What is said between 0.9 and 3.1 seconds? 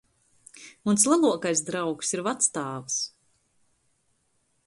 leluokais draugs ir vactāvs.